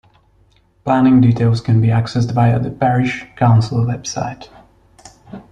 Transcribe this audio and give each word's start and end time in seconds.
Planning 0.83 1.21
details 1.21 1.61
can 1.61 1.79
be 1.79 1.89
accessed 1.89 2.31
via 2.33 2.59
the 2.59 2.71
parish 2.71 3.23
council 3.35 3.85
website. 3.85 4.49